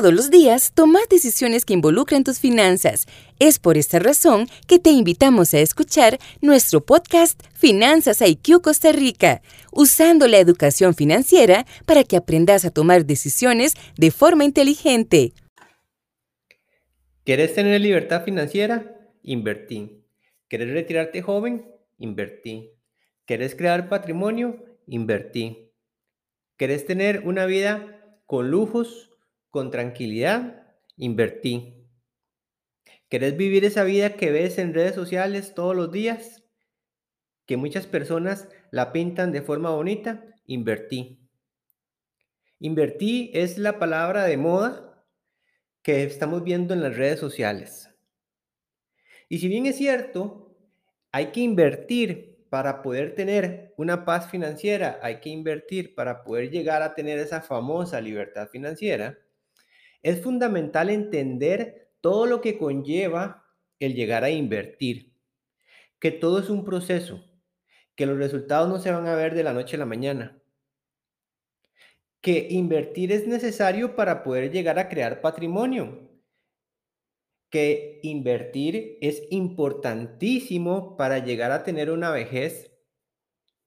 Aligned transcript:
Todos 0.00 0.14
los 0.14 0.30
días 0.30 0.72
tomas 0.72 1.06
decisiones 1.10 1.66
que 1.66 1.74
involucran 1.74 2.24
tus 2.24 2.38
finanzas. 2.38 3.06
Es 3.38 3.58
por 3.58 3.76
esta 3.76 3.98
razón 3.98 4.48
que 4.66 4.78
te 4.78 4.88
invitamos 4.88 5.52
a 5.52 5.58
escuchar 5.58 6.18
nuestro 6.40 6.80
podcast 6.80 7.38
Finanzas 7.52 8.22
IQ 8.22 8.62
Costa 8.62 8.92
Rica, 8.92 9.42
usando 9.72 10.26
la 10.26 10.38
educación 10.38 10.94
financiera 10.94 11.66
para 11.84 12.02
que 12.02 12.16
aprendas 12.16 12.64
a 12.64 12.70
tomar 12.70 13.04
decisiones 13.04 13.74
de 13.98 14.10
forma 14.10 14.44
inteligente. 14.44 15.34
¿Quieres 17.22 17.52
tener 17.52 17.78
libertad 17.78 18.24
financiera? 18.24 19.12
Invertí. 19.22 20.02
¿Quieres 20.48 20.70
retirarte 20.70 21.20
joven? 21.20 21.66
Invertí. 21.98 22.70
¿Quieres 23.26 23.54
crear 23.54 23.90
patrimonio? 23.90 24.64
Invertí. 24.86 25.74
¿Quieres 26.56 26.86
tener 26.86 27.20
una 27.26 27.44
vida 27.44 28.16
con 28.24 28.50
lujos? 28.50 29.09
Con 29.50 29.70
tranquilidad, 29.70 30.66
invertí. 30.96 31.86
¿Querés 33.08 33.36
vivir 33.36 33.64
esa 33.64 33.84
vida 33.84 34.16
que 34.16 34.30
ves 34.30 34.58
en 34.58 34.72
redes 34.72 34.94
sociales 34.94 35.54
todos 35.54 35.74
los 35.74 35.90
días? 35.90 36.44
Que 37.46 37.56
muchas 37.56 37.86
personas 37.86 38.48
la 38.70 38.92
pintan 38.92 39.32
de 39.32 39.42
forma 39.42 39.70
bonita, 39.70 40.24
invertí. 40.46 41.28
Invertí 42.60 43.30
es 43.34 43.58
la 43.58 43.78
palabra 43.78 44.24
de 44.24 44.36
moda 44.36 45.04
que 45.82 46.04
estamos 46.04 46.44
viendo 46.44 46.74
en 46.74 46.82
las 46.82 46.96
redes 46.96 47.18
sociales. 47.18 47.90
Y 49.28 49.38
si 49.38 49.48
bien 49.48 49.66
es 49.66 49.76
cierto, 49.76 50.56
hay 51.10 51.32
que 51.32 51.40
invertir 51.40 52.46
para 52.50 52.82
poder 52.82 53.14
tener 53.14 53.74
una 53.76 54.04
paz 54.04 54.30
financiera, 54.30 54.98
hay 55.02 55.20
que 55.20 55.30
invertir 55.30 55.94
para 55.94 56.22
poder 56.24 56.50
llegar 56.50 56.82
a 56.82 56.94
tener 56.94 57.18
esa 57.18 57.40
famosa 57.40 58.00
libertad 58.00 58.48
financiera, 58.48 59.18
es 60.02 60.22
fundamental 60.22 60.90
entender 60.90 61.92
todo 62.00 62.26
lo 62.26 62.40
que 62.40 62.58
conlleva 62.58 63.46
el 63.78 63.94
llegar 63.94 64.24
a 64.24 64.30
invertir, 64.30 65.14
que 65.98 66.10
todo 66.10 66.38
es 66.38 66.50
un 66.50 66.64
proceso, 66.64 67.24
que 67.94 68.06
los 68.06 68.18
resultados 68.18 68.68
no 68.68 68.78
se 68.78 68.90
van 68.90 69.06
a 69.06 69.14
ver 69.14 69.34
de 69.34 69.44
la 69.44 69.52
noche 69.52 69.76
a 69.76 69.78
la 69.78 69.86
mañana, 69.86 70.42
que 72.20 72.48
invertir 72.50 73.12
es 73.12 73.26
necesario 73.26 73.96
para 73.96 74.22
poder 74.22 74.50
llegar 74.50 74.78
a 74.78 74.88
crear 74.88 75.20
patrimonio, 75.20 76.10
que 77.50 78.00
invertir 78.02 78.98
es 79.00 79.22
importantísimo 79.30 80.96
para 80.96 81.18
llegar 81.18 81.50
a 81.50 81.64
tener 81.64 81.90
una 81.90 82.10
vejez 82.10 82.70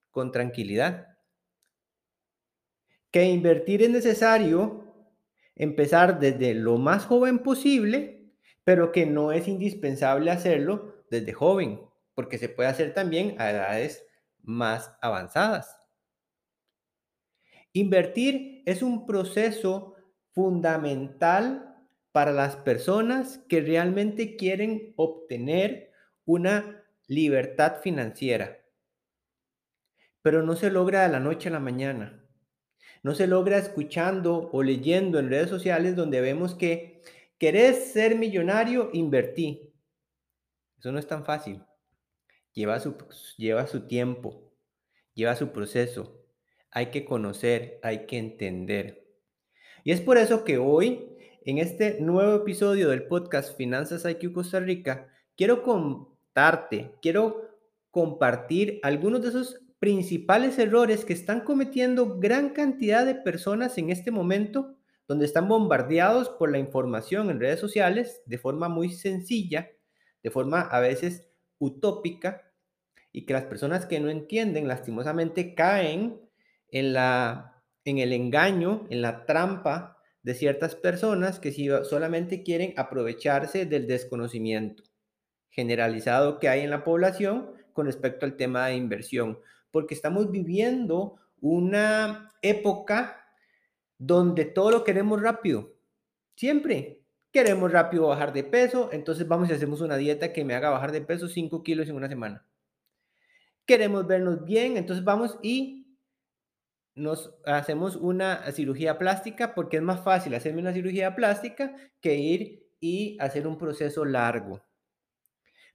con 0.10 0.32
tranquilidad, 0.32 1.18
que 3.12 3.26
invertir 3.26 3.84
es 3.84 3.90
necesario 3.90 4.83
empezar 5.56 6.20
desde 6.20 6.54
lo 6.54 6.78
más 6.78 7.06
joven 7.06 7.40
posible, 7.40 8.32
pero 8.64 8.92
que 8.92 9.06
no 9.06 9.32
es 9.32 9.48
indispensable 9.48 10.32
hacerlo 10.32 11.06
desde 11.10 11.34
joven, 11.34 11.82
porque 12.16 12.38
se 12.38 12.50
puede 12.50 12.70
hacer 12.70 12.94
también 12.94 13.36
a 13.40 13.52
edades 13.52 14.06
más 14.42 14.96
avanzadas. 15.02 15.80
Invertir 17.74 18.64
es 18.66 18.82
un 18.84 19.06
proceso 19.06 19.96
fundamental 20.32 21.76
para 22.12 22.32
las 22.32 22.56
personas 22.56 23.40
que 23.50 23.62
realmente 23.62 24.36
quieren 24.36 24.94
obtener 24.96 25.92
una 26.26 26.84
libertad 27.08 27.82
financiera, 27.82 28.60
pero 30.22 30.44
no 30.44 30.56
se 30.56 30.72
logra 30.72 31.04
de 31.04 31.10
la 31.10 31.20
noche 31.20 31.50
a 31.50 31.52
la 31.52 31.60
mañana 31.60 32.23
no 33.04 33.14
se 33.14 33.28
logra 33.28 33.58
escuchando 33.58 34.50
o 34.54 34.64
leyendo 34.64 35.20
en 35.20 35.30
redes 35.30 35.50
sociales 35.50 35.96
donde 35.96 36.22
vemos 36.22 36.56
que 36.56 37.02
querés 37.38 37.92
ser 37.92 38.18
millonario, 38.18 38.90
invertí. 38.94 39.74
Eso 40.80 40.92
no 40.92 41.00
es 41.00 41.08
tan 41.08 41.26
fácil. 41.26 41.62
Lleva 42.54 42.80
su, 42.80 42.96
lleva 43.38 43.68
su 43.68 43.88
tiempo, 43.88 44.54
lleva 45.14 45.36
su 45.36 45.52
proceso. 45.52 46.22
Hay 46.72 46.88
que 46.88 47.04
conocer, 47.04 47.80
hay 47.84 48.06
que 48.06 48.18
entender. 48.18 49.06
Y 49.84 49.92
es 49.92 50.00
por 50.00 50.18
eso 50.18 50.46
que 50.46 50.58
hoy, 50.58 51.18
en 51.44 51.58
este 51.58 52.00
nuevo 52.00 52.36
episodio 52.36 52.88
del 52.88 53.08
podcast 53.08 53.58
Finanzas 53.58 54.06
IQ 54.06 54.32
Costa 54.32 54.62
Rica, 54.62 55.10
quiero 55.36 55.62
contarte, 55.62 56.96
quiero 57.02 57.50
compartir 57.92 58.80
algunos 58.82 59.22
de 59.22 59.30
esos 59.30 59.60
principales 59.84 60.58
errores 60.60 61.04
que 61.04 61.12
están 61.12 61.42
cometiendo 61.42 62.18
gran 62.18 62.52
cantidad 62.52 63.06
de 63.06 63.16
personas 63.16 63.78
en 63.78 63.90
este 63.90 64.12
momento, 64.12 64.78
donde 65.10 65.26
están 65.26 65.50
bombardeados 65.50 66.30
por 66.30 66.50
la 66.50 66.58
información 66.58 67.30
en 67.30 67.42
redes 67.42 67.60
sociales 67.60 68.22
de 68.26 68.38
forma 68.38 68.70
muy 68.70 68.92
sencilla, 68.92 69.72
de 70.24 70.32
forma 70.32 70.62
a 70.62 70.80
veces 70.80 71.28
utópica, 71.60 72.50
y 73.12 73.26
que 73.26 73.34
las 73.34 73.44
personas 73.44 73.86
que 73.86 74.00
no 74.00 74.10
entienden 74.10 74.70
lastimosamente 74.70 75.54
caen 75.54 76.18
en, 76.70 76.94
la, 76.94 77.62
en 77.84 77.98
el 77.98 78.14
engaño, 78.14 78.88
en 78.90 79.02
la 79.02 79.26
trampa 79.26 79.98
de 80.22 80.34
ciertas 80.34 80.76
personas 80.78 81.42
que 81.42 81.52
solamente 81.84 82.42
quieren 82.42 82.74
aprovecharse 82.78 83.66
del 83.66 83.86
desconocimiento 83.86 84.84
generalizado 85.50 86.40
que 86.40 86.48
hay 86.48 86.62
en 86.62 86.70
la 86.70 86.86
población 86.86 87.52
con 87.74 87.86
respecto 87.86 88.26
al 88.26 88.38
tema 88.38 88.68
de 88.68 88.78
inversión 88.78 89.40
porque 89.74 89.96
estamos 89.96 90.30
viviendo 90.30 91.16
una 91.42 92.30
época 92.44 93.26
donde 93.98 94.46
todo 94.46 94.70
lo 94.70 94.84
queremos 94.84 95.20
rápido. 95.20 95.74
Siempre 96.36 97.02
queremos 97.32 97.72
rápido 97.72 98.08
bajar 98.08 98.34
de 98.34 98.44
peso, 98.44 98.90
entonces 98.92 99.28
vamos 99.28 99.50
y 99.50 99.54
hacemos 99.54 99.82
una 99.82 99.98
dieta 99.98 100.32
que 100.32 100.46
me 100.46 100.54
haga 100.54 100.70
bajar 100.70 100.92
de 100.92 101.02
peso 101.02 101.28
5 101.28 101.64
kilos 101.64 101.90
en 101.90 101.96
una 101.96 102.08
semana. 102.08 102.46
Queremos 103.66 104.06
vernos 104.06 104.46
bien, 104.46 104.78
entonces 104.78 105.04
vamos 105.04 105.40
y 105.42 105.98
nos 106.94 107.34
hacemos 107.44 107.96
una 107.96 108.52
cirugía 108.52 109.00
plástica 109.00 109.56
porque 109.56 109.78
es 109.78 109.84
más 109.84 110.04
fácil 110.04 110.36
hacerme 110.36 110.62
una 110.62 110.74
cirugía 110.74 111.16
plástica 111.16 111.76
que 112.00 112.14
ir 112.14 112.70
y 112.80 113.18
hacer 113.20 113.48
un 113.48 113.58
proceso 113.58 114.06
largo 114.06 114.62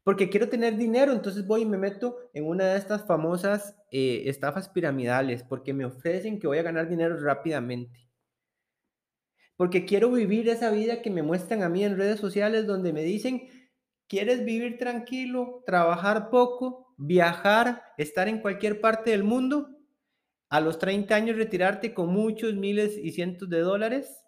porque 0.09 0.31
quiero 0.31 0.49
tener 0.49 0.79
dinero, 0.79 1.13
entonces 1.13 1.47
voy 1.47 1.61
y 1.61 1.67
me 1.67 1.77
meto 1.77 2.17
en 2.33 2.47
una 2.47 2.65
de 2.65 2.79
estas 2.79 3.05
famosas 3.05 3.77
eh, 3.91 4.23
estafas 4.25 4.71
piramidales, 4.71 5.43
porque 5.43 5.75
me 5.75 5.85
ofrecen 5.85 6.41
que 6.41 6.47
voy 6.47 6.57
a 6.57 6.63
ganar 6.63 6.89
dinero 6.89 7.21
rápidamente. 7.21 8.09
Porque 9.55 9.85
quiero 9.85 10.11
vivir 10.11 10.49
esa 10.49 10.71
vida 10.71 11.03
que 11.03 11.11
me 11.11 11.23
muestran 11.23 11.63
a 11.63 11.69
mí 11.69 11.85
en 11.85 11.99
redes 11.99 12.19
sociales 12.19 12.67
donde 12.67 12.95
me 12.95 13.03
dicen, 13.03 13.51
¿quieres 14.09 14.47
vivir 14.47 14.79
tranquilo, 14.79 15.63
trabajar 15.67 16.31
poco, 16.31 16.95
viajar, 16.97 17.83
estar 17.99 18.29
en 18.29 18.41
cualquier 18.41 18.81
parte 18.81 19.11
del 19.11 19.25
mundo? 19.25 19.69
A 20.49 20.63
los 20.63 20.79
30 20.79 21.15
años 21.15 21.37
retirarte 21.37 21.93
con 21.93 22.09
muchos 22.09 22.55
miles 22.55 22.97
y 22.97 23.13
cientos 23.13 23.51
de 23.51 23.61
dólares. 23.61 24.25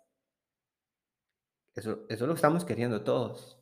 Eso, 1.74 2.04
eso 2.10 2.26
lo 2.26 2.34
estamos 2.34 2.66
queriendo 2.66 3.02
todos. 3.02 3.56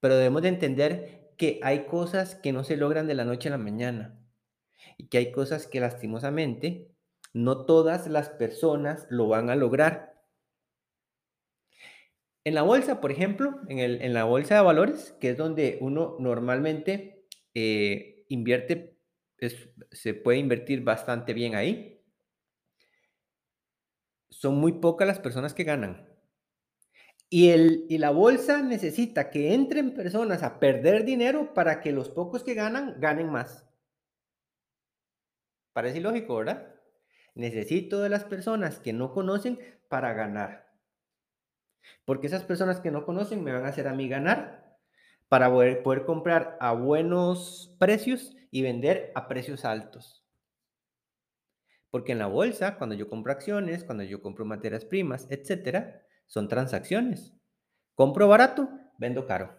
Pero 0.00 0.16
debemos 0.16 0.42
de 0.42 0.48
entender 0.48 1.19
que 1.40 1.58
hay 1.62 1.86
cosas 1.86 2.34
que 2.34 2.52
no 2.52 2.64
se 2.64 2.76
logran 2.76 3.06
de 3.06 3.14
la 3.14 3.24
noche 3.24 3.48
a 3.48 3.52
la 3.52 3.56
mañana 3.56 4.20
y 4.98 5.08
que 5.08 5.16
hay 5.16 5.32
cosas 5.32 5.66
que 5.66 5.80
lastimosamente 5.80 6.94
no 7.32 7.64
todas 7.64 8.08
las 8.08 8.28
personas 8.28 9.06
lo 9.08 9.26
van 9.26 9.48
a 9.48 9.56
lograr. 9.56 10.20
En 12.44 12.54
la 12.54 12.60
bolsa, 12.60 13.00
por 13.00 13.10
ejemplo, 13.10 13.58
en, 13.68 14.12
la 14.12 14.24
bolsa 14.24 14.56
de 14.56 14.60
valores, 14.60 15.16
que 15.18 15.30
es 15.30 15.38
donde 15.38 15.78
uno 15.80 16.16
normalmente 16.20 17.24
eh, 17.54 18.26
invierte, 18.28 18.98
se 19.92 20.12
puede 20.12 20.36
invertir 20.36 20.82
bastante 20.82 21.32
bien 21.32 21.54
ahí, 21.54 22.04
son 24.28 24.56
muy 24.56 24.72
pocas 24.72 25.08
las 25.08 25.20
personas 25.20 25.54
que 25.54 25.64
ganan. 25.64 26.09
Y, 27.32 27.50
el, 27.50 27.86
y 27.88 27.98
la 27.98 28.10
bolsa 28.10 28.60
necesita 28.60 29.30
que 29.30 29.54
entren 29.54 29.94
personas 29.94 30.42
a 30.42 30.58
perder 30.58 31.04
dinero 31.04 31.54
para 31.54 31.80
que 31.80 31.92
los 31.92 32.08
pocos 32.08 32.42
que 32.42 32.54
ganan 32.54 32.96
ganen 32.98 33.30
más. 33.30 33.64
Parece 35.72 35.98
ilógico, 35.98 36.36
¿verdad? 36.36 36.74
Necesito 37.36 38.00
de 38.00 38.08
las 38.08 38.24
personas 38.24 38.80
que 38.80 38.92
no 38.92 39.12
conocen 39.12 39.60
para 39.88 40.12
ganar. 40.12 40.72
Porque 42.04 42.26
esas 42.26 42.42
personas 42.42 42.80
que 42.80 42.90
no 42.90 43.06
conocen 43.06 43.44
me 43.44 43.52
van 43.52 43.64
a 43.64 43.68
hacer 43.68 43.86
a 43.86 43.94
mí 43.94 44.08
ganar 44.08 44.78
para 45.28 45.48
poder, 45.48 45.84
poder 45.84 46.04
comprar 46.04 46.56
a 46.60 46.72
buenos 46.72 47.76
precios 47.78 48.36
y 48.50 48.62
vender 48.62 49.12
a 49.14 49.28
precios 49.28 49.64
altos. 49.64 50.26
Porque 51.92 52.10
en 52.10 52.18
la 52.18 52.26
bolsa, 52.26 52.76
cuando 52.76 52.96
yo 52.96 53.08
compro 53.08 53.30
acciones, 53.30 53.84
cuando 53.84 54.02
yo 54.02 54.20
compro 54.20 54.44
materias 54.44 54.84
primas, 54.84 55.28
etcétera, 55.30 56.02
son 56.30 56.46
transacciones. 56.46 57.34
Compro 57.96 58.28
barato, 58.28 58.70
vendo 58.98 59.26
caro. 59.26 59.58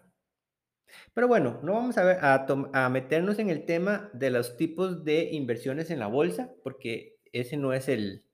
Pero 1.12 1.28
bueno, 1.28 1.60
no 1.62 1.74
vamos 1.74 1.98
a, 1.98 2.46
a, 2.72 2.88
meternos 2.88 3.38
en 3.38 3.50
el 3.50 3.66
tema 3.66 4.10
de 4.14 4.30
los 4.30 4.56
tipos 4.56 5.04
de 5.04 5.28
inversiones 5.32 5.90
en 5.90 5.98
la 5.98 6.06
bolsa, 6.06 6.50
porque 6.64 7.18
ese 7.32 7.58
no 7.58 7.74
es 7.74 7.88
el, 7.88 8.24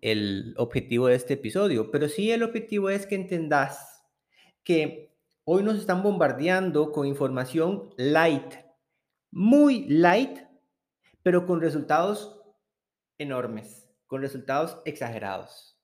el 0.00 0.54
objetivo 0.58 1.06
de 1.06 1.14
este 1.14 1.34
episodio, 1.34 1.90
pero 1.92 2.08
sí 2.08 2.32
el 2.32 2.42
objetivo 2.42 2.90
es 2.90 3.06
que 3.06 3.14
entendas 3.14 4.04
que 4.64 5.14
hoy 5.44 5.62
nos 5.62 5.78
están 5.78 6.02
bombardeando 6.02 6.90
con 6.90 7.06
información 7.06 7.90
light, 7.96 8.54
muy 9.30 9.86
light, 9.88 10.38
pero 11.22 11.46
con 11.46 11.60
resultados 11.60 12.42
enormes, 13.18 13.88
con 14.08 14.20
resultados 14.20 14.82
exagerados. 14.84 15.78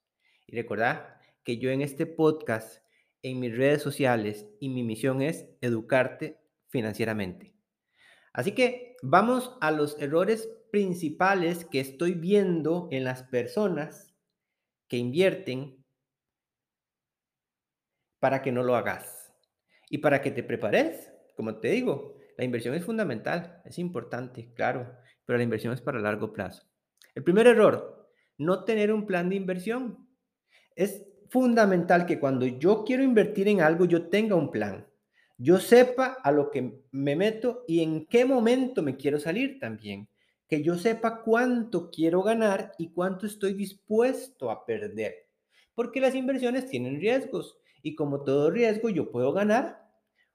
Y 0.45 0.55
recordad 0.55 1.18
que 1.49 1.57
yo 1.57 1.71
en 1.71 1.81
este 1.81 2.05
podcast, 2.05 2.83
en 3.23 3.39
mis 3.39 3.57
redes 3.57 3.81
sociales 3.81 4.45
y 4.59 4.69
mi 4.69 4.83
misión 4.83 5.23
es 5.23 5.49
educarte 5.61 6.39
financieramente. 6.67 7.55
Así 8.33 8.51
que 8.51 8.97
vamos 9.01 9.57
a 9.59 9.71
los 9.71 9.99
errores 9.99 10.47
principales 10.71 11.65
que 11.65 11.79
estoy 11.79 12.13
viendo 12.13 12.87
en 12.91 13.03
las 13.03 13.23
personas 13.23 14.13
que 14.87 14.97
invierten 14.97 15.83
para 18.19 18.43
que 18.43 18.51
no 18.51 18.61
lo 18.61 18.75
hagas 18.75 19.33
y 19.89 19.97
para 19.97 20.21
que 20.21 20.29
te 20.29 20.43
prepares. 20.43 21.11
Como 21.35 21.55
te 21.59 21.69
digo, 21.69 22.19
la 22.37 22.45
inversión 22.45 22.75
es 22.75 22.85
fundamental, 22.85 23.63
es 23.65 23.79
importante, 23.79 24.53
claro, 24.53 24.95
pero 25.25 25.37
la 25.37 25.43
inversión 25.43 25.73
es 25.73 25.81
para 25.81 25.99
largo 25.99 26.31
plazo. 26.31 26.69
El 27.15 27.23
primer 27.23 27.47
error, 27.47 28.07
no 28.37 28.65
tener 28.65 28.93
un 28.93 29.07
plan 29.07 29.29
de 29.29 29.35
inversión. 29.35 30.07
Es 30.75 31.08
fundamental 31.29 32.05
que 32.05 32.19
cuando 32.19 32.45
yo 32.45 32.83
quiero 32.83 33.03
invertir 33.03 33.47
en 33.47 33.61
algo, 33.61 33.85
yo 33.85 34.07
tenga 34.09 34.35
un 34.35 34.51
plan. 34.51 34.87
Yo 35.37 35.59
sepa 35.59 36.17
a 36.21 36.31
lo 36.31 36.51
que 36.51 36.81
me 36.91 37.15
meto 37.15 37.63
y 37.67 37.81
en 37.81 38.05
qué 38.05 38.25
momento 38.25 38.81
me 38.81 38.97
quiero 38.97 39.19
salir 39.19 39.59
también 39.59 40.09
que 40.49 40.63
yo 40.63 40.77
sepa 40.77 41.21
cuánto 41.21 41.91
quiero 41.91 42.23
ganar 42.23 42.73
y 42.79 42.89
cuánto 42.89 43.27
estoy 43.27 43.53
dispuesto 43.53 44.49
a 44.49 44.65
perder. 44.65 45.27
Porque 45.75 46.01
las 46.01 46.15
inversiones 46.15 46.65
tienen 46.65 46.99
riesgos 46.99 47.59
y 47.83 47.95
como 47.95 48.23
todo 48.23 48.49
riesgo 48.49 48.89
yo 48.89 49.11
puedo 49.11 49.31
ganar 49.31 49.87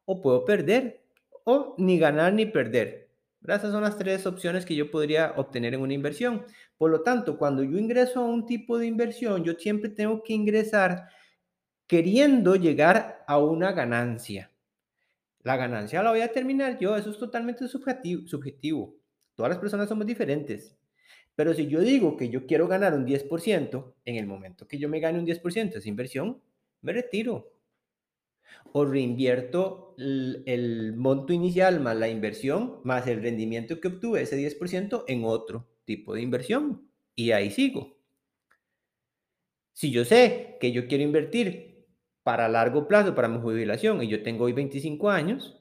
o 0.04 0.22
puedo 0.22 0.44
perder 0.44 1.02
o 1.42 1.74
ni 1.78 1.98
ganar 1.98 2.32
ni 2.32 2.46
perder. 2.46 3.03
Esas 3.46 3.72
son 3.72 3.82
las 3.82 3.98
tres 3.98 4.26
opciones 4.26 4.64
que 4.64 4.74
yo 4.74 4.90
podría 4.90 5.34
obtener 5.36 5.74
en 5.74 5.80
una 5.82 5.92
inversión. 5.92 6.44
Por 6.78 6.90
lo 6.90 7.02
tanto, 7.02 7.36
cuando 7.36 7.62
yo 7.62 7.78
ingreso 7.78 8.20
a 8.20 8.24
un 8.24 8.46
tipo 8.46 8.78
de 8.78 8.86
inversión, 8.86 9.44
yo 9.44 9.52
siempre 9.54 9.90
tengo 9.90 10.22
que 10.22 10.32
ingresar 10.32 11.08
queriendo 11.86 12.56
llegar 12.56 13.22
a 13.26 13.38
una 13.38 13.72
ganancia. 13.72 14.50
La 15.40 15.56
ganancia 15.56 16.02
la 16.02 16.10
voy 16.10 16.22
a 16.22 16.32
terminar 16.32 16.78
yo, 16.78 16.96
eso 16.96 17.10
es 17.10 17.18
totalmente 17.18 17.68
subjetivo. 17.68 18.26
subjetivo. 18.26 18.96
Todas 19.34 19.50
las 19.50 19.58
personas 19.58 19.90
somos 19.90 20.06
diferentes. 20.06 20.78
Pero 21.34 21.52
si 21.52 21.66
yo 21.66 21.80
digo 21.80 22.16
que 22.16 22.30
yo 22.30 22.46
quiero 22.46 22.66
ganar 22.66 22.94
un 22.94 23.04
10%, 23.04 23.94
en 24.04 24.16
el 24.16 24.26
momento 24.26 24.66
que 24.66 24.78
yo 24.78 24.88
me 24.88 25.00
gane 25.00 25.18
un 25.18 25.26
10% 25.26 25.74
de 25.74 25.80
esa 25.80 25.88
inversión, 25.88 26.40
me 26.80 26.92
retiro. 26.92 27.53
O 28.72 28.84
reinvierto 28.84 29.94
el, 29.98 30.94
monto 30.96 31.32
inicial 31.32 31.80
más 31.80 31.96
la 31.96 32.08
inversión, 32.08 32.80
más 32.84 33.06
el 33.06 33.22
rendimiento 33.22 33.80
que 33.80 33.88
obtuve, 33.88 34.22
ese 34.22 34.36
10%, 34.36 35.04
en 35.06 35.24
otro 35.24 35.68
tipo 35.84 36.14
de 36.14 36.22
inversión. 36.22 36.88
Y 37.14 37.32
ahí 37.32 37.50
sigo. 37.50 37.98
Si 39.72 39.90
yo 39.90 40.04
sé 40.04 40.56
que 40.60 40.72
yo 40.72 40.86
quiero 40.86 41.04
invertir 41.04 41.86
para 42.22 42.48
largo 42.48 42.88
plazo, 42.88 43.14
para 43.14 43.28
mi 43.28 43.40
jubilación, 43.40 44.02
y 44.02 44.08
yo 44.08 44.22
tengo 44.22 44.44
hoy 44.44 44.52
25 44.52 45.10
años, 45.10 45.60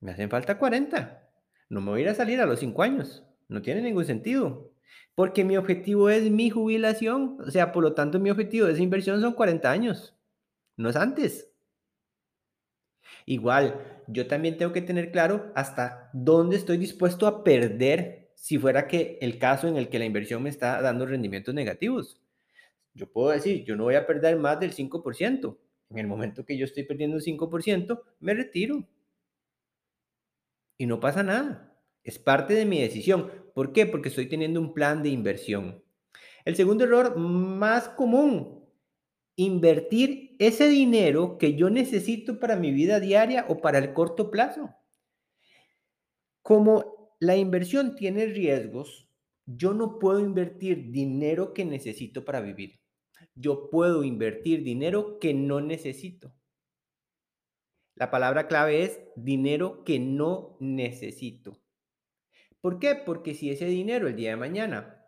me 0.00 0.12
hacen 0.12 0.30
falta 0.30 0.58
40 0.58 1.20
no 1.70 1.80
me 1.80 1.90
voy 1.90 2.00
a 2.00 2.02
ir 2.02 2.08
a 2.08 2.14
salir 2.14 2.40
a 2.40 2.46
los 2.46 2.58
cinco 2.58 2.82
años. 2.82 3.24
No 3.48 3.62
tiene 3.62 3.80
ningún 3.80 4.04
sentido. 4.04 4.72
Porque 5.14 5.44
mi 5.44 5.56
objetivo 5.56 6.10
es 6.10 6.30
mi 6.30 6.50
jubilación. 6.50 7.38
O 7.40 7.50
sea, 7.50 7.72
por 7.72 7.84
lo 7.84 7.94
tanto, 7.94 8.18
mi 8.18 8.28
objetivo 8.28 8.66
de 8.66 8.72
esa 8.72 8.82
inversión 8.82 9.20
son 9.20 9.34
40 9.34 9.70
años. 9.70 10.16
No 10.80 10.88
es 10.88 10.96
antes. 10.96 11.52
Igual, 13.26 14.02
yo 14.06 14.26
también 14.26 14.56
tengo 14.56 14.72
que 14.72 14.80
tener 14.80 15.12
claro 15.12 15.52
hasta 15.54 16.08
dónde 16.14 16.56
estoy 16.56 16.78
dispuesto 16.78 17.26
a 17.26 17.44
perder 17.44 18.32
si 18.34 18.58
fuera 18.58 18.88
que 18.88 19.18
el 19.20 19.38
caso 19.38 19.68
en 19.68 19.76
el 19.76 19.90
que 19.90 19.98
la 19.98 20.06
inversión 20.06 20.42
me 20.42 20.48
está 20.48 20.80
dando 20.80 21.04
rendimientos 21.04 21.54
negativos. 21.54 22.18
Yo 22.94 23.12
puedo 23.12 23.28
decir, 23.28 23.62
yo 23.64 23.76
no 23.76 23.84
voy 23.84 23.96
a 23.96 24.06
perder 24.06 24.38
más 24.38 24.58
del 24.58 24.72
5%. 24.72 25.58
En 25.90 25.98
el 25.98 26.06
momento 26.06 26.46
que 26.46 26.56
yo 26.56 26.64
estoy 26.64 26.84
perdiendo 26.84 27.16
un 27.16 27.22
5%, 27.22 28.02
me 28.20 28.32
retiro 28.32 28.88
y 30.78 30.86
no 30.86 30.98
pasa 30.98 31.22
nada. 31.22 31.76
Es 32.04 32.18
parte 32.18 32.54
de 32.54 32.64
mi 32.64 32.80
decisión. 32.80 33.30
¿Por 33.54 33.74
qué? 33.74 33.84
Porque 33.84 34.08
estoy 34.08 34.30
teniendo 34.30 34.60
un 34.60 34.72
plan 34.72 35.02
de 35.02 35.10
inversión. 35.10 35.84
El 36.46 36.56
segundo 36.56 36.84
error 36.84 37.18
más 37.18 37.90
común, 37.90 38.59
invertir 39.44 40.36
ese 40.38 40.68
dinero 40.68 41.38
que 41.38 41.54
yo 41.54 41.70
necesito 41.70 42.38
para 42.38 42.56
mi 42.56 42.72
vida 42.72 43.00
diaria 43.00 43.46
o 43.48 43.62
para 43.62 43.78
el 43.78 43.94
corto 43.94 44.30
plazo. 44.30 44.74
Como 46.42 47.14
la 47.20 47.36
inversión 47.36 47.96
tiene 47.96 48.26
riesgos, 48.26 49.08
yo 49.46 49.72
no 49.72 49.98
puedo 49.98 50.20
invertir 50.20 50.90
dinero 50.90 51.54
que 51.54 51.64
necesito 51.64 52.22
para 52.22 52.42
vivir. 52.42 52.80
Yo 53.34 53.70
puedo 53.70 54.04
invertir 54.04 54.62
dinero 54.62 55.18
que 55.18 55.32
no 55.32 55.62
necesito. 55.62 56.34
La 57.94 58.10
palabra 58.10 58.46
clave 58.46 58.82
es 58.82 59.00
dinero 59.16 59.84
que 59.84 59.98
no 59.98 60.58
necesito. 60.60 61.62
¿Por 62.60 62.78
qué? 62.78 62.94
Porque 62.94 63.34
si 63.34 63.50
ese 63.50 63.64
dinero 63.64 64.06
el 64.06 64.16
día 64.16 64.30
de 64.30 64.36
mañana 64.36 65.06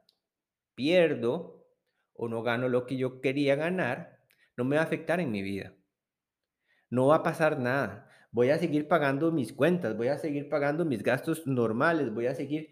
pierdo 0.75 1.67
o 2.15 2.29
no 2.29 2.43
gano 2.43 2.71
lo 2.71 2.87
que 2.87 2.97
yo 2.97 3.21
quería 3.21 3.57
ganar, 3.57 4.12
no 4.57 4.65
me 4.65 4.77
va 4.77 4.83
a 4.83 4.85
afectar 4.85 5.21
en 5.21 5.31
mi 5.31 5.43
vida. 5.43 5.75
No 6.91 7.07
va 7.07 7.17
a 7.17 7.23
pasar 7.23 7.59
nada. 7.59 8.09
Voy 8.31 8.51
a 8.51 8.59
seguir 8.59 8.89
pagando 8.89 9.31
mis 9.31 9.53
cuentas, 9.53 9.97
voy 9.97 10.09
a 10.09 10.19
seguir 10.19 10.49
pagando 10.49 10.85
mis 10.85 11.03
gastos 11.03 11.47
normales, 11.47 12.13
voy 12.13 12.27
a 12.27 12.35
seguir 12.35 12.71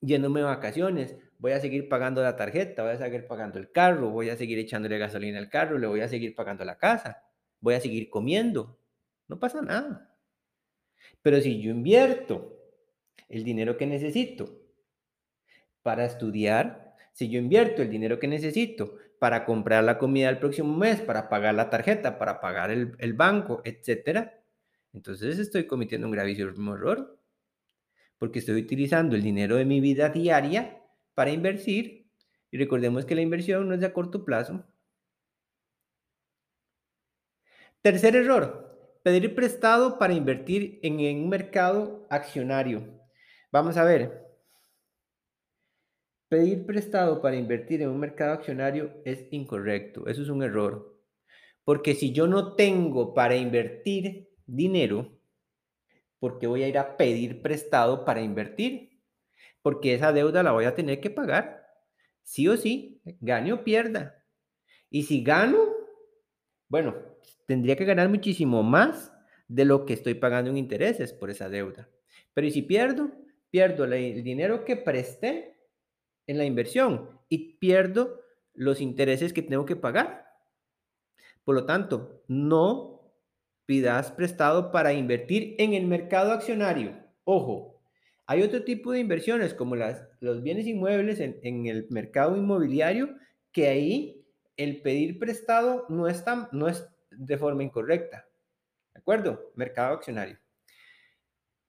yéndome 0.00 0.40
de 0.40 0.46
vacaciones, 0.46 1.16
voy 1.38 1.52
a 1.52 1.60
seguir 1.60 1.88
pagando 1.88 2.22
la 2.22 2.36
tarjeta, 2.36 2.82
voy 2.82 2.92
a 2.92 2.98
seguir 2.98 3.26
pagando 3.26 3.58
el 3.58 3.72
carro, 3.72 4.10
voy 4.10 4.30
a 4.30 4.36
seguir 4.36 4.58
echándole 4.58 4.98
gasolina 4.98 5.38
al 5.38 5.48
carro, 5.48 5.78
le 5.78 5.86
voy 5.86 6.00
a 6.00 6.08
seguir 6.08 6.34
pagando 6.34 6.64
la 6.64 6.78
casa, 6.78 7.24
voy 7.60 7.74
a 7.74 7.80
seguir 7.80 8.08
comiendo, 8.08 8.78
no 9.26 9.38
pasa 9.38 9.62
nada. 9.62 10.16
Pero 11.22 11.40
si 11.40 11.60
yo 11.60 11.70
invierto 11.70 12.56
el 13.28 13.44
dinero 13.44 13.76
que 13.76 13.86
necesito 13.86 14.60
para 15.82 16.04
estudiar, 16.04 16.94
si 17.12 17.28
yo 17.28 17.38
invierto 17.38 17.82
el 17.82 17.90
dinero 17.90 18.18
que 18.18 18.28
necesito 18.28 18.96
para 19.18 19.44
comprar 19.44 19.84
la 19.84 19.98
comida 19.98 20.28
el 20.28 20.38
próximo 20.38 20.76
mes, 20.76 21.00
para 21.00 21.28
pagar 21.28 21.54
la 21.54 21.70
tarjeta, 21.70 22.18
para 22.18 22.40
pagar 22.40 22.70
el, 22.70 23.12
banco, 23.14 23.62
etcétera, 23.64 24.40
entonces 24.92 25.38
estoy 25.38 25.66
cometiendo 25.66 26.06
un 26.06 26.12
gravísimo 26.12 26.74
error. 26.74 27.18
Porque 28.18 28.40
estoy 28.40 28.60
utilizando 28.60 29.14
el 29.14 29.22
dinero 29.22 29.56
de 29.56 29.64
mi 29.64 29.80
vida 29.80 30.08
diaria 30.08 30.82
para 31.14 31.30
invertir. 31.30 32.10
Y 32.50 32.58
recordemos 32.58 33.04
que 33.04 33.14
la 33.14 33.20
inversión 33.20 33.68
no 33.68 33.74
es 33.74 33.82
a 33.84 33.92
corto 33.92 34.24
plazo. 34.24 34.64
Tercer 37.82 38.16
error, 38.16 38.68
Pedir 39.02 39.34
prestado 39.34 39.98
para 39.98 40.12
invertir 40.12 40.80
en, 40.82 40.98
un 41.22 41.28
mercado 41.28 42.06
accionario. 42.10 43.00
Vamos 43.50 43.76
a 43.76 43.84
ver. 43.84 44.27
Pedir 46.28 46.66
prestado 46.66 47.22
para 47.22 47.36
invertir 47.36 47.80
en 47.80 47.88
un 47.88 47.98
mercado 47.98 48.34
accionario 48.34 49.00
es 49.06 49.26
incorrecto. 49.30 50.06
Eso 50.06 50.20
es 50.20 50.28
un 50.28 50.42
error. 50.42 50.94
Porque 51.64 51.94
si 51.94 52.12
yo 52.12 52.26
no 52.26 52.54
tengo 52.54 53.14
para 53.14 53.36
invertir 53.36 54.28
dinero, 54.46 55.18
¿por 56.18 56.38
qué 56.38 56.46
voy 56.46 56.64
a 56.64 56.68
ir 56.68 56.76
a 56.76 56.98
pedir 56.98 57.40
prestado 57.40 58.04
para 58.04 58.20
invertir? 58.20 59.00
Porque 59.62 59.94
esa 59.94 60.12
deuda 60.12 60.42
la 60.42 60.52
voy 60.52 60.66
a 60.66 60.74
tener 60.74 61.00
que 61.00 61.08
pagar. 61.08 61.66
Sí 62.22 62.46
o 62.46 62.58
sí, 62.58 63.00
gane 63.20 63.54
o 63.54 63.64
pierda. 63.64 64.22
Y 64.90 65.04
si 65.04 65.22
gano, 65.22 65.58
bueno, 66.68 66.94
tendría 67.46 67.76
que 67.76 67.86
ganar 67.86 68.10
muchísimo 68.10 68.62
más 68.62 69.14
de 69.48 69.64
lo 69.64 69.86
que 69.86 69.94
estoy 69.94 70.12
pagando 70.12 70.50
en 70.50 70.58
intereses 70.58 71.14
por 71.14 71.30
esa 71.30 71.48
deuda. 71.48 71.88
Pero 72.34 72.46
¿y 72.46 72.50
si 72.50 72.60
pierdo? 72.60 73.10
Pierdo 73.50 73.84
el 73.84 74.22
dinero 74.22 74.66
que 74.66 74.76
presté 74.76 75.57
en 76.28 76.38
la 76.38 76.44
inversión 76.44 77.08
y 77.28 77.54
pierdo 77.58 78.20
los 78.54 78.80
intereses 78.80 79.32
que 79.32 79.42
tengo 79.42 79.66
que 79.66 79.74
pagar. 79.74 80.28
Por 81.44 81.56
lo 81.56 81.66
tanto, 81.66 82.22
no 82.28 83.12
pidas 83.66 84.12
prestado 84.12 84.70
para 84.70 84.92
invertir 84.92 85.56
en 85.58 85.74
el 85.74 85.86
mercado 85.86 86.32
accionario. 86.32 86.96
Ojo, 87.24 87.82
hay 88.26 88.42
otro 88.42 88.62
tipo 88.62 88.92
de 88.92 89.00
inversiones 89.00 89.54
como 89.54 89.74
las, 89.74 90.06
los 90.20 90.42
bienes 90.42 90.66
inmuebles 90.66 91.18
en, 91.20 91.66
el 91.66 91.86
mercado 91.90 92.36
inmobiliario 92.36 93.16
que 93.52 93.68
ahí 93.68 94.26
el 94.56 94.82
pedir 94.82 95.18
prestado 95.18 95.86
no 95.88 96.08
es, 96.08 96.24
no 96.52 96.68
es 96.68 96.86
de 97.10 97.38
forma 97.38 97.62
incorrecta. 97.62 98.26
¿De 98.92 99.00
acuerdo? 99.00 99.52
Mercado 99.54 99.94
accionario. 99.94 100.38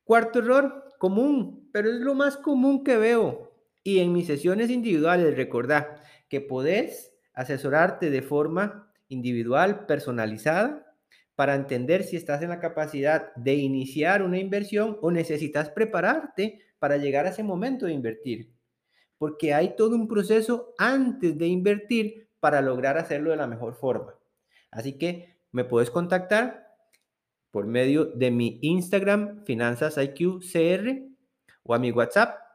Cuarto 0.04 0.40
error, 0.40 0.86
común, 0.98 1.70
pero 1.72 1.90
es 1.90 2.00
lo 2.00 2.16
más 2.16 2.36
común 2.36 2.84
que 2.84 2.98
veo. 2.98 3.49
Y 3.90 4.02
en 4.02 4.14
mis 4.14 4.28
sesiones 4.28 4.70
individuales, 4.70 5.36
recordad 5.36 5.98
que 6.28 6.42
podés 6.42 7.12
asesorarte 7.34 8.12
de 8.12 8.22
forma 8.22 8.94
individual, 9.08 9.88
personalizada, 9.88 10.96
para 11.34 11.56
entender 11.56 12.04
si 12.04 12.16
estás 12.16 12.44
en 12.44 12.50
la 12.50 12.60
capacidad 12.60 13.34
de 13.34 13.56
iniciar 13.56 14.22
una 14.22 14.38
inversión 14.38 15.00
o 15.02 15.10
necesitas 15.10 15.72
prepararte 15.72 16.60
para 16.78 16.98
llegar 16.98 17.26
a 17.26 17.30
ese 17.30 17.42
momento 17.42 17.88
de 17.88 17.94
invertir. 17.94 18.54
Porque 19.18 19.56
hay 19.56 19.76
todo 19.76 19.96
un 19.96 20.08
proceso 20.08 20.76
antes 20.78 21.36
de 21.36 21.48
invertir 21.48 22.30
para 22.40 22.62
lograr 22.62 22.96
hacerlo 23.00 23.32
de 23.32 23.38
la 23.38 23.48
mejor 23.48 23.74
forma. 23.74 24.14
Así 24.70 25.00
que 25.00 25.40
me 25.52 25.64
puedes 25.64 25.90
contactar 25.90 26.76
por 27.50 27.66
medio 27.66 28.06
de 28.06 28.30
mi 28.30 28.60
Instagram, 28.62 29.44
Finanzas 29.46 29.98
IQ 29.98 30.42
CR, 30.42 31.10
o 31.64 31.74
a 31.74 31.80
mi 31.80 31.90
WhatsApp, 31.90 32.49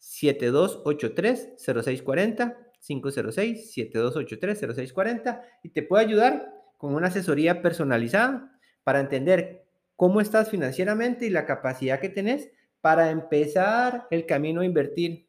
7283-0640, 0.00 2.56
506-7283-0640, 2.80 5.42
y 5.62 5.70
te 5.70 5.82
puedo 5.82 6.00
ayudar 6.00 6.54
con 6.76 6.94
una 6.94 7.08
asesoría 7.08 7.60
personalizada 7.60 8.56
para 8.84 9.00
entender 9.00 9.64
cómo 9.96 10.20
estás 10.20 10.48
financieramente 10.50 11.26
y 11.26 11.30
la 11.30 11.44
capacidad 11.44 11.98
que 12.00 12.08
tenés 12.08 12.52
para 12.80 13.10
empezar 13.10 14.06
el 14.10 14.26
camino 14.26 14.60
a 14.60 14.64
invertir. 14.64 15.28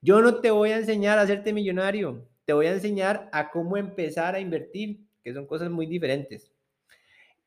Yo 0.00 0.20
no 0.20 0.40
te 0.40 0.50
voy 0.50 0.72
a 0.72 0.78
enseñar 0.78 1.18
a 1.18 1.22
hacerte 1.22 1.52
millonario, 1.52 2.28
te 2.44 2.52
voy 2.52 2.66
a 2.66 2.72
enseñar 2.72 3.28
a 3.32 3.50
cómo 3.50 3.76
empezar 3.76 4.34
a 4.34 4.40
invertir, 4.40 5.06
que 5.22 5.32
son 5.32 5.46
cosas 5.46 5.70
muy 5.70 5.86
diferentes. 5.86 6.52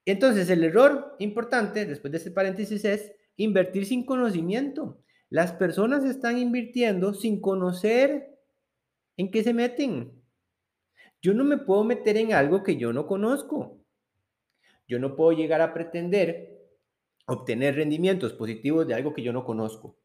Entonces, 0.06 0.50
el 0.50 0.64
error 0.64 1.16
importante 1.20 1.86
después 1.86 2.12
de 2.12 2.20
este 2.20 2.32
paréntesis 2.32 2.86
es 2.86 3.12
invertir 3.36 3.86
sin 3.86 4.06
conocimiento. 4.06 5.04
Las 5.36 5.52
personas 5.52 6.06
están 6.06 6.38
invirtiendo 6.38 7.14
sin 7.14 7.42
conocer 7.42 8.40
en 9.18 9.32
qué 9.32 9.44
se 9.44 9.54
meten. 9.54 10.24
Yo 11.22 11.34
no 11.34 11.44
me 11.44 11.58
puedo 11.58 11.84
meter 11.84 12.16
en 12.16 12.32
algo 12.32 12.64
que 12.64 12.78
yo 12.78 12.94
no 12.94 13.06
conozco. 13.06 13.84
Yo 14.88 14.98
no 14.98 15.18
puedo 15.18 15.34
llegar 15.34 15.60
a 15.60 15.74
pretender 15.74 16.70
obtener 17.28 17.76
rendimientos 17.76 18.32
positivos 18.32 18.88
de 18.88 18.94
algo 18.94 19.14
que 19.14 19.24
yo 19.24 19.34
no 19.34 19.44
conozco. 19.44 20.00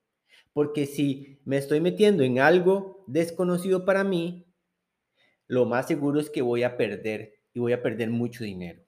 Porque 0.52 0.84
si 0.84 1.40
me 1.44 1.58
estoy 1.58 1.80
metiendo 1.80 2.24
en 2.24 2.40
algo 2.40 3.04
desconocido 3.06 3.84
para 3.84 4.02
mí, 4.02 4.52
lo 5.46 5.64
más 5.64 5.86
seguro 5.86 6.18
es 6.18 6.28
que 6.28 6.42
voy 6.42 6.64
a 6.64 6.76
perder 6.76 7.34
y 7.54 7.60
voy 7.60 7.72
a 7.72 7.82
perder 7.84 8.10
mucho 8.10 8.42
dinero. 8.42 8.82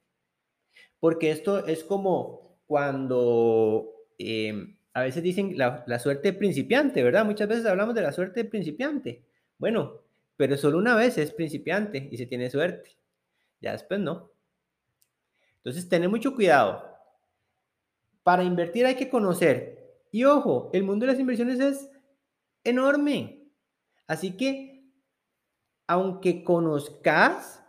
Porque 0.99 1.31
esto 1.31 1.69
es 1.69 1.85
como 1.85 2.59
cuando 2.67 3.93
em, 4.19 4.77
a 4.95 5.03
veces 5.03 5.23
dicen 5.23 5.57
la, 5.57 5.85
la 5.87 5.99
suerte 5.99 6.33
principiante, 6.33 7.03
¿verdad? 7.03 7.25
Muchas 7.25 7.49
veces 7.49 7.67
hablamos 7.67 7.95
de 7.95 8.03
la 8.03 8.13
suerte 8.13 8.45
principiante. 8.45 9.25
Bueno, 9.59 10.03
pero 10.37 10.57
solo 10.57 10.79
una 10.79 10.97
vez 10.97 11.19
es 11.19 11.33
principiante 11.33 12.09
y 12.11 12.17
se 12.17 12.27
tiene 12.27 12.51
suerte. 12.51 12.91
Ya 13.61 13.73
después 13.73 14.01
no. 14.01 14.33
Entonces, 15.59 15.89
tener 15.89 16.09
mucho 16.09 16.35
cuidado. 16.35 16.85
Para 18.25 18.43
invertir 18.43 18.85
hay 18.85 18.97
que 18.97 19.09
conocer. 19.09 20.01
Y 20.11 20.25
ojo, 20.25 20.71
el 20.73 20.83
mundo 20.83 21.07
de 21.07 21.13
las 21.13 21.21
inversiones 21.21 21.61
es 21.61 21.91
enorme. 22.65 23.47
Así 24.09 24.37
que, 24.37 24.85
aunque 25.87 26.43
conozcas, 26.43 27.65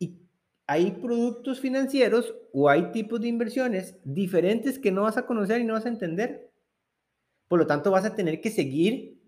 y 0.00 0.18
hay 0.66 0.90
productos 0.90 1.60
financieros 1.60 2.34
o 2.52 2.68
hay 2.68 2.90
tipos 2.90 3.20
de 3.20 3.28
inversiones 3.28 3.96
diferentes 4.04 4.78
que 4.78 4.90
no 4.90 5.02
vas 5.02 5.16
a 5.16 5.26
conocer 5.26 5.60
y 5.60 5.64
no 5.64 5.74
vas 5.74 5.86
a 5.86 5.90
entender. 5.90 6.49
Por 7.50 7.58
lo 7.58 7.66
tanto, 7.66 7.90
vas 7.90 8.04
a 8.04 8.14
tener 8.14 8.40
que 8.40 8.48
seguir 8.48 9.18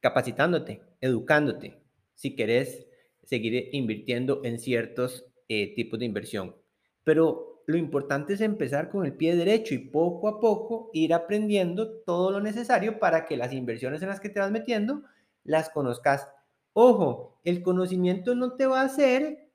capacitándote, 0.00 0.80
educándote, 1.02 1.82
si 2.14 2.34
querés 2.34 2.86
seguir 3.22 3.68
invirtiendo 3.72 4.40
en 4.44 4.58
ciertos 4.58 5.26
eh, 5.46 5.74
tipos 5.74 5.98
de 5.98 6.06
inversión. 6.06 6.56
Pero 7.04 7.62
lo 7.66 7.76
importante 7.76 8.32
es 8.32 8.40
empezar 8.40 8.88
con 8.88 9.04
el 9.04 9.12
pie 9.12 9.36
derecho 9.36 9.74
y 9.74 9.90
poco 9.90 10.26
a 10.26 10.40
poco 10.40 10.88
ir 10.94 11.12
aprendiendo 11.12 11.98
todo 11.98 12.30
lo 12.30 12.40
necesario 12.40 12.98
para 12.98 13.26
que 13.26 13.36
las 13.36 13.52
inversiones 13.52 14.00
en 14.00 14.08
las 14.08 14.20
que 14.20 14.30
te 14.30 14.40
vas 14.40 14.50
metiendo 14.50 15.02
las 15.44 15.68
conozcas. 15.68 16.26
Ojo, 16.72 17.38
el 17.44 17.62
conocimiento 17.62 18.34
no 18.34 18.56
te 18.56 18.64
va 18.64 18.80
a 18.80 18.86
hacer 18.86 19.50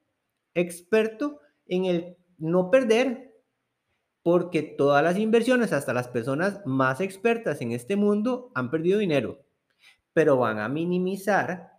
experto 0.53 1.39
en 1.65 1.86
el 1.86 2.17
no 2.38 2.69
perder, 2.69 3.30
porque 4.24 4.62
todas 4.62 5.04
las 5.04 5.18
inversiones, 5.18 5.74
hasta 5.74 5.94
las 5.94 6.08
personas 6.08 6.62
más 6.66 7.01
expertas 7.01 7.62
en 7.62 7.72
este 7.72 7.96
mundo, 7.96 8.51
han 8.56 8.70
perdido 8.70 9.00
dinero 9.00 9.44
pero 10.13 10.38
van 10.38 10.60
a 10.60 10.70
minimizar 10.70 11.72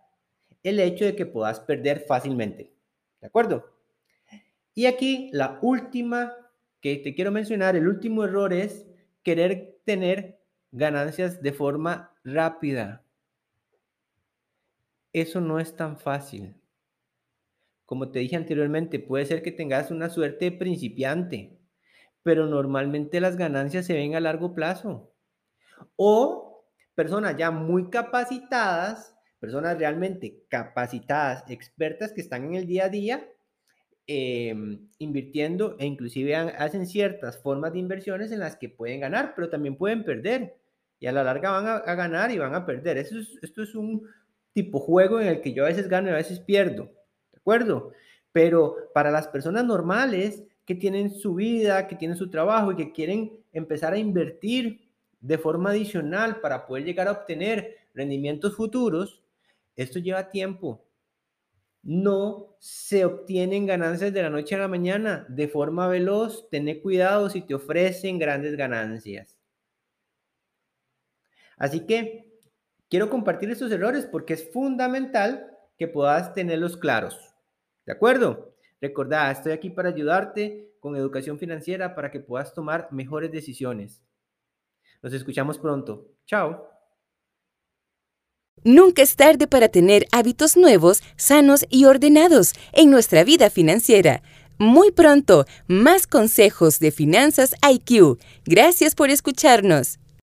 el 0.63 0.79
hecho 0.79 1.05
de 1.05 1.15
que 1.15 1.25
puedas 1.25 1.59
perder 1.59 1.99
fácilmente. 1.99 2.71
¿De 3.21 3.27
acuerdo? 3.27 3.71
Y 4.73 4.85
aquí 4.85 5.29
la 5.33 5.59
última 5.61 6.33
que 6.81 6.97
te 6.97 7.13
quiero 7.13 7.31
mencionar, 7.31 7.75
el 7.75 7.87
último 7.87 8.23
error 8.23 8.53
es 8.53 8.85
querer 9.23 9.79
tener 9.85 10.39
ganancias 10.71 11.41
de 11.41 11.53
forma 11.53 12.11
rápida. 12.23 13.03
Eso 15.13 15.39
no 15.39 15.59
es 15.59 15.75
tan 15.75 15.97
fácil. 15.97 16.55
Como 17.85 18.09
te 18.09 18.19
dije 18.19 18.35
anteriormente, 18.35 18.99
puede 18.99 19.25
ser 19.25 19.43
que 19.43 19.51
tengas 19.51 19.91
una 19.91 20.09
suerte 20.09 20.45
de 20.45 20.51
principiante, 20.53 21.59
pero 22.23 22.47
normalmente 22.47 23.19
las 23.19 23.35
ganancias 23.35 23.85
se 23.85 23.93
ven 23.93 24.15
a 24.15 24.21
largo 24.21 24.53
plazo. 24.53 25.13
O 25.97 26.65
personas 26.95 27.35
ya 27.37 27.51
muy 27.51 27.89
capacitadas, 27.89 29.15
personas 29.39 29.77
realmente 29.77 30.45
capacitadas, 30.47 31.43
expertas 31.49 32.13
que 32.13 32.21
están 32.21 32.45
en 32.45 32.55
el 32.55 32.65
día 32.65 32.85
a 32.85 32.89
día 32.89 33.29
em, 34.07 34.89
invirtiendo 34.99 35.75
e 35.79 35.85
inclusive 35.85 36.35
hacen 36.35 36.85
ciertas 36.87 37.41
formas 37.41 37.73
de 37.73 37.79
inversiones 37.79 38.31
en 38.31 38.39
las 38.39 38.55
que 38.55 38.69
pueden 38.69 39.01
ganar, 39.01 39.33
pero 39.35 39.49
también 39.49 39.77
pueden 39.77 40.03
perder. 40.05 40.55
Y 40.99 41.07
a 41.07 41.11
la 41.11 41.23
larga 41.23 41.51
van 41.51 41.67
a, 41.67 41.95
ganar 41.95 42.31
y 42.31 42.37
van 42.37 42.55
a 42.55 42.65
perder. 42.65 42.97
Eso 42.97 43.17
esto 43.41 43.63
es 43.63 43.75
un 43.75 44.07
tipo 44.53 44.79
juego 44.79 45.19
en 45.19 45.27
el 45.27 45.41
que 45.41 45.51
yo 45.53 45.65
a 45.65 45.67
veces 45.67 45.89
gano 45.89 46.07
y 46.07 46.11
a 46.11 46.15
veces 46.15 46.39
pierdo. 46.39 46.85
¿De 47.31 47.39
acuerdo? 47.39 47.91
Pero 48.31 48.77
para 48.93 49.11
las 49.11 49.27
personas 49.27 49.65
normales 49.65 50.43
que 50.65 50.75
tienen 50.75 51.11
su 51.11 51.35
vida, 51.35 51.87
que 51.87 51.95
tienen 51.95 52.17
su 52.17 52.29
trabajo 52.29 52.71
y 52.71 52.75
que 52.75 52.91
quieren 52.91 53.31
empezar 53.51 53.93
a 53.93 53.97
invertir 53.97 54.87
de 55.19 55.37
forma 55.37 55.71
adicional 55.71 56.41
para 56.41 56.65
poder 56.65 56.85
llegar 56.85 57.07
a 57.07 57.11
obtener 57.11 57.77
rendimientos 57.93 58.55
futuros, 58.55 59.23
esto 59.75 59.99
lleva 59.99 60.29
tiempo. 60.29 60.85
No 61.81 62.55
se 62.59 63.03
obtienen 63.03 63.65
ganancias 63.65 64.13
de 64.13 64.21
la 64.21 64.29
noche 64.29 64.55
a 64.55 64.59
la 64.59 64.67
mañana 64.67 65.25
de 65.29 65.47
forma 65.47 65.87
veloz. 65.87 66.49
Ten 66.49 66.79
cuidado 66.81 67.29
si 67.29 67.41
te 67.41 67.55
ofrecen 67.55 68.19
grandes 68.19 68.55
ganancias. 68.55 69.37
Así 71.57 71.85
que 71.85 72.31
quiero 72.89 73.09
compartir 73.09 73.49
estos 73.51 73.71
errores 73.71 74.05
porque 74.05 74.33
es 74.33 74.51
fundamental 74.51 75.57
que 75.77 75.87
puedas 75.87 76.33
tenerlos 76.33 76.77
claros. 76.77 77.33
¿De 77.85 77.91
acuerdo? 77.91 78.52
Recordad, 78.83 79.31
estoy 79.31 79.53
aquí 79.53 79.69
para 79.69 79.87
ayudarte 79.87 80.75
con 80.81 80.97
educación 80.97 81.39
financiera 81.39 81.95
para 81.95 82.11
que 82.11 82.19
puedas 82.19 82.53
tomar 82.53 82.89
mejores 82.91 83.31
decisiones. 83.31 84.03
Nos 85.01 85.13
escuchamos 85.13 85.57
pronto. 85.57 86.11
Chao. 86.25 86.67
Nunca 88.65 89.01
es 89.01 89.15
tarde 89.15 89.47
para 89.47 89.69
tener 89.69 90.05
hábitos 90.11 90.57
nuevos, 90.57 91.01
sanos 91.15 91.65
y 91.69 91.85
ordenados 91.85 92.51
en 92.73 92.91
nuestra 92.91 93.23
vida 93.23 93.49
financiera. 93.49 94.21
Muy 94.57 94.91
pronto, 94.91 95.45
más 95.67 96.05
consejos 96.05 96.79
de 96.79 96.91
finanzas 96.91 97.55
IQ. 97.65 98.19
Gracias 98.43 98.95
por 98.95 99.09
escucharnos. 99.09 99.97